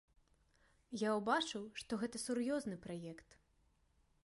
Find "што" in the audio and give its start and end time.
1.83-2.01